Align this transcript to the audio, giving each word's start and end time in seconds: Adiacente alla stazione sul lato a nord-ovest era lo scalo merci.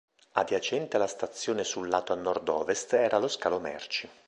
Adiacente 0.31 0.95
alla 0.95 1.05
stazione 1.05 1.63
sul 1.63 1.87
lato 1.87 2.11
a 2.11 2.15
nord-ovest 2.15 2.91
era 2.93 3.19
lo 3.19 3.27
scalo 3.27 3.59
merci. 3.59 4.09